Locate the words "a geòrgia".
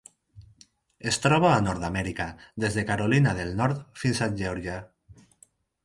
4.29-4.85